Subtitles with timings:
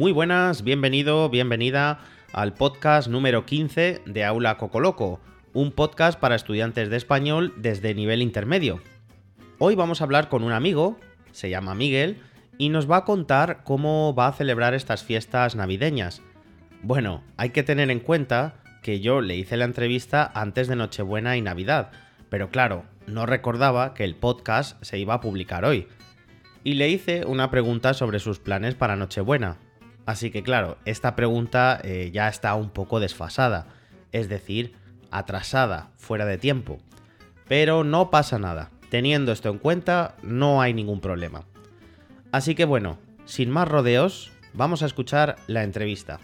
[0.00, 2.00] Muy buenas, bienvenido, bienvenida
[2.32, 5.20] al podcast número 15 de Aula Cocoloco,
[5.52, 8.80] un podcast para estudiantes de español desde nivel intermedio.
[9.58, 10.98] Hoy vamos a hablar con un amigo,
[11.32, 12.16] se llama Miguel,
[12.56, 16.22] y nos va a contar cómo va a celebrar estas fiestas navideñas.
[16.80, 21.36] Bueno, hay que tener en cuenta que yo le hice la entrevista antes de Nochebuena
[21.36, 21.90] y Navidad,
[22.30, 25.88] pero claro, no recordaba que el podcast se iba a publicar hoy.
[26.64, 29.58] Y le hice una pregunta sobre sus planes para Nochebuena.
[30.06, 33.66] Así que claro, esta pregunta eh, ya está un poco desfasada,
[34.12, 34.74] es decir,
[35.10, 36.78] atrasada, fuera de tiempo.
[37.48, 41.44] Pero no pasa nada, teniendo esto en cuenta no hay ningún problema.
[42.32, 46.20] Así que bueno, sin más rodeos, vamos a escuchar la entrevista.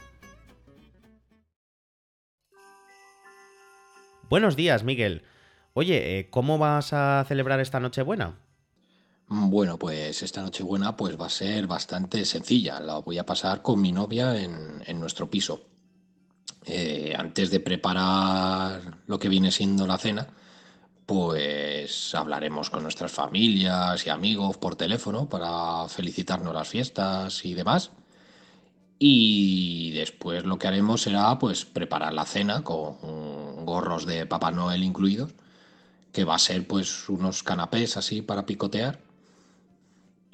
[4.29, 5.23] Buenos días, Miguel.
[5.73, 8.35] Oye, eh, ¿cómo vas a celebrar esta Nochebuena?
[9.29, 12.79] Bueno, pues esta Nochebuena pues va a ser bastante sencilla.
[12.81, 15.63] La voy a pasar con mi novia en, nuestro piso.
[16.65, 20.29] Eh, antes de preparar lo que viene siendo la cena,
[21.07, 27.91] pues hablaremos con nuestras familias y amigos por teléfono para felicitarnos las fiestas y demás.
[28.99, 34.85] Y después lo que haremos será pues preparar la cena con gorros de Papá Noel
[34.85, 35.35] incluidos,
[36.13, 39.06] que va a ser pues unos canapés así para picotear.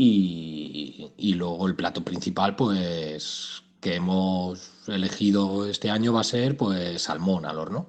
[0.05, 7.03] Y, luego el plato principal pues que hemos elegido este año va a ser pues
[7.03, 7.89] salmón al horno.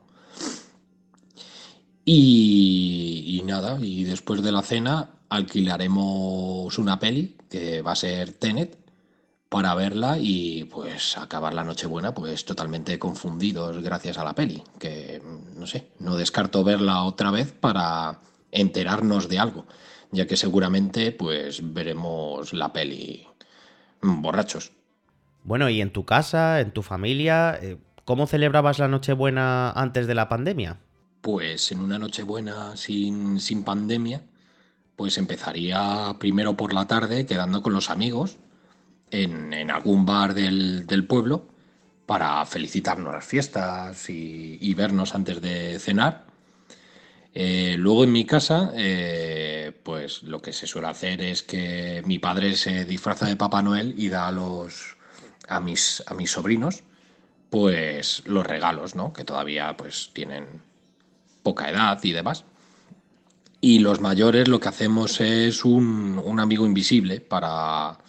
[2.06, 8.34] Y, y, nada, y después de la cena alquilaremos una peli que va a ser
[8.34, 8.78] Tenet
[9.50, 15.22] para verla y pues acabar la Nochebuena pues totalmente confundidos gracias a la peli, que
[15.56, 18.20] no sé, no descarto verla otra vez para
[18.54, 19.66] enterarnos de algo,
[20.12, 23.28] ya que seguramente pues veremos la peli
[24.02, 24.72] borrachos.
[25.44, 30.16] Bueno, ¿y en tu casa, en tu familia, eh, cómo celebrabas la Nochebuena antes de
[30.16, 30.80] la pandemia?
[31.22, 34.24] Pues en una Nochebuena sin, sin pandemia,
[34.96, 38.38] pues empezaría primero por la tarde quedando con los amigos
[39.12, 41.48] en, en algún bar del, del, pueblo
[42.06, 46.26] para felicitarnos las fiestas y, y vernos antes de cenar.
[47.34, 52.20] Eh, luego en mi casa, eh, pues lo que se suele hacer es que mi
[52.20, 54.98] padre se disfraza de Papá Noel y da a los
[55.48, 56.84] a mis, a mis sobrinos
[57.54, 59.14] pues los regalos, ¿no?
[59.14, 60.64] Que todavía pues tienen
[61.44, 62.46] poca edad y demás.
[63.62, 68.00] Y los mayores lo que hacemos es un, un amigo invisible para,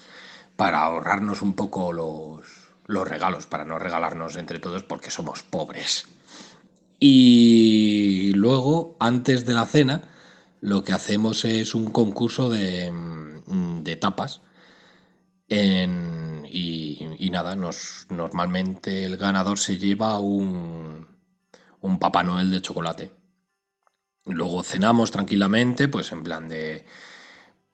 [0.57, 2.47] para ahorrarnos un poco los,
[2.87, 6.09] los regalos, para no regalarnos entre todos porque somos pobres.
[6.99, 10.03] Y luego, antes de la cena,
[10.61, 12.93] lo que hacemos es un concurso de,
[13.83, 14.41] de tapas.
[15.49, 21.07] Y, y, nada, normalmente el ganador se lleva un,
[21.81, 23.11] un Papá Noel de chocolate.
[24.27, 26.87] Luego cenamos tranquilamente, pues en plan de,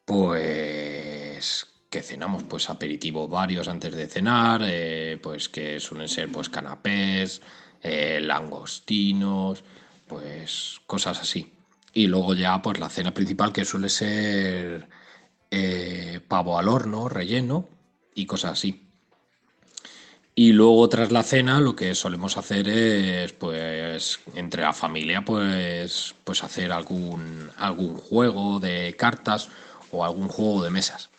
[0.04, 6.48] pues que cenamos pues aperitivo varios antes de cenar, eh, pues que suelen ser pues
[6.48, 7.42] canapés,
[7.82, 9.64] eh, langostinos,
[10.10, 11.52] pues cosas así.
[11.94, 14.88] Y luego ya pues la cena principal que suele ser
[15.52, 17.68] eh, pavo al horno, relleno
[18.14, 18.88] y cosas así.
[20.34, 26.14] Y luego tras la cena lo que solemos hacer es pues entre la familia pues
[26.24, 29.48] pues hacer algún algún juego de cartas
[29.92, 31.10] o algún juego de mesas.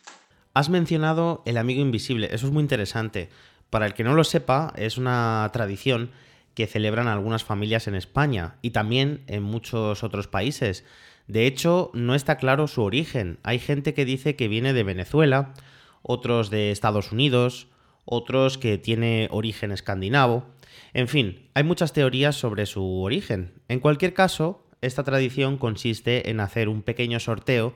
[0.53, 3.30] Has mencionado el amigo invisible, eso es muy interesante.
[3.69, 6.12] Para el que no lo sepa, es una tradición
[6.53, 10.85] que celebran algunas familias en España y también en muchos otros países.
[11.28, 13.39] De hecho, no está claro su origen.
[13.44, 15.53] Hay gente que dice que viene de Venezuela,
[16.01, 17.67] otros de Estados Unidos,
[18.06, 20.45] otros que tiene origen escandinavo.
[20.94, 23.53] En fin, hay muchas teorías sobre su origen.
[23.68, 27.75] En cualquier caso, esta tradición consiste en hacer un pequeño sorteo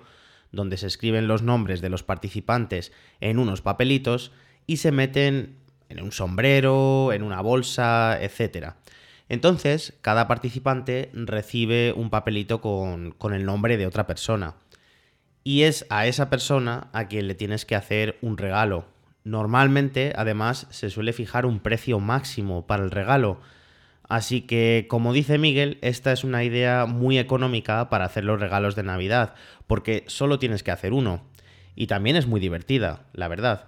[0.51, 4.31] donde se escriben los nombres de los participantes en unos papelitos
[4.67, 5.57] y se meten
[5.89, 8.73] en un sombrero, en una bolsa, etc.
[9.29, 14.55] Entonces, cada participante recibe un papelito con, con, el nombre de otra persona.
[15.43, 18.85] Y es a esa persona a quien le tienes que hacer un regalo.
[19.23, 23.39] Normalmente, además, se suele fijar un precio máximo para el regalo.
[24.07, 28.75] Así que, como dice Miguel, esta es una idea muy económica para hacer los regalos
[28.75, 29.33] de Navidad,
[29.65, 31.23] porque solo tienes que hacer uno.
[31.75, 33.67] Y también es muy divertida, la verdad.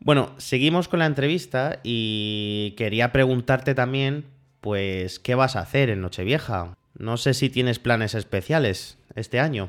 [0.00, 4.26] Bueno, seguimos con la entrevista y quería preguntarte también,
[4.60, 6.76] pues, ¿qué vas a hacer en Nochevieja?
[6.98, 9.68] No sé si tienes planes especiales este año.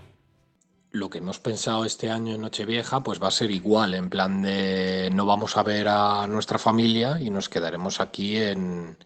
[0.91, 4.41] lo que hemos pensado este año en Nochevieja, pues va a ser igual, en plan
[4.41, 8.97] de no vamos a ver a nuestra familia y nos quedaremos aquí en,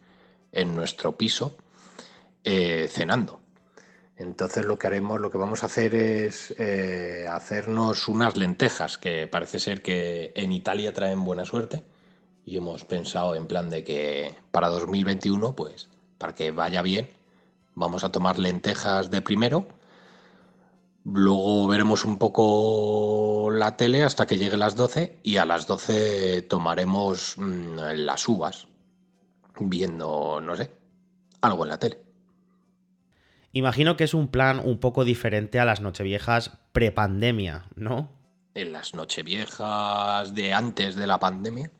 [0.67, 1.57] nuestro piso
[2.43, 3.41] eh, cenando.
[4.21, 9.27] Entonces lo que haremos, lo que vamos a hacer es eh, hacernos unas lentejas, que
[9.27, 11.83] parece ser que en Italia traen buena suerte.
[12.45, 17.09] Y hemos pensado en plan de que para 2021, pues, para que vaya bien,
[17.75, 19.67] vamos a tomar lentejas de primero
[21.03, 26.43] Luego veremos un poco la tele hasta que llegue las 12 y a las 12
[26.43, 28.67] tomaremos mm, las uvas
[29.59, 30.71] viendo, no sé,
[31.41, 32.10] algo en la tele.
[33.53, 38.09] Imagino que es un plan un poco diferente a las nocheviejas prepandemia, ¿no?
[38.53, 41.71] En las nocheviejas de antes de la pandemia,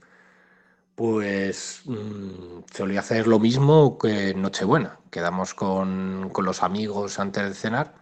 [0.96, 5.00] pues mm, solía hacer lo mismo que en Nochebuena.
[5.10, 8.02] Quedamos con, con los amigos antes de cenar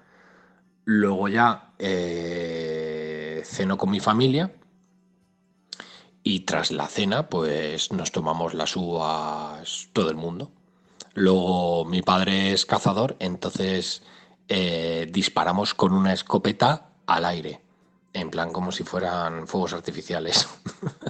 [0.91, 4.51] Luego ya eh, ceno con mi familia
[6.23, 10.51] y tras la cena pues nos tomamos las uvas todo el mundo.
[11.19, 14.03] Luego mi padre es cazador, entonces
[14.47, 17.59] eh, disparamos con una escopeta al aire,
[18.13, 20.47] en plan como si fueran fuegos artificiales.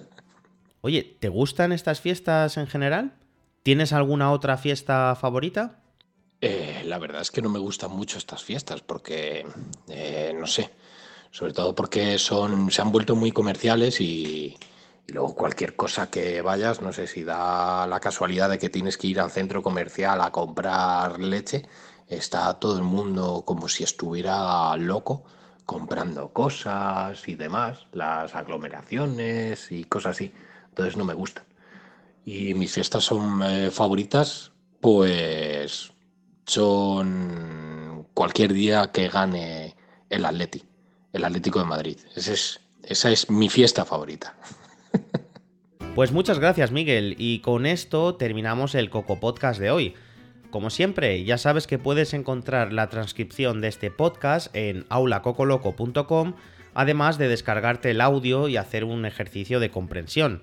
[0.82, 3.14] Oye, ¿te gustan estas fiestas en general?
[3.62, 5.80] ¿Tienes alguna otra fiesta favorita?
[6.42, 9.46] Eh, la verdad es que no me gustan mucho estas fiestas porque,
[9.90, 10.72] eh, no sé,
[11.30, 14.58] sobre todo porque son, se han vuelto muy comerciales y,
[15.08, 19.08] luego cualquier cosa que vayas, no sé si da la casualidad de que tienes que
[19.08, 21.66] ir al centro comercial a comprar leche,
[22.08, 25.24] está todo el mundo como si estuviera loco
[25.66, 30.34] comprando cosas y demás, las aglomeraciones y cosas así.
[30.70, 31.44] Entonces no me gustan.
[32.26, 35.92] Y mis fiestas son eh, favoritas, pues
[36.46, 39.76] son cualquier día que gane
[40.10, 40.64] el Atleti,
[41.14, 42.00] el Atlético de Madrid.
[42.16, 44.36] es, esa es mi fiesta favorita.
[46.00, 49.96] Pues muchas gracias Miguel y con esto terminamos el Coco Podcast de hoy.
[50.50, 56.36] Como siempre, ya sabes que puedes encontrar la transcripción de este podcast en aulacocoloco.com,
[56.74, 60.42] además de descargarte el audio y hacer un ejercicio de comprensión.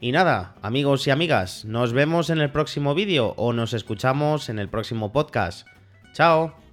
[0.00, 4.60] Y nada, amigos y amigas, nos vemos en el próximo vídeo o nos escuchamos en
[4.60, 5.66] el próximo podcast.
[6.12, 6.63] ¡Chao!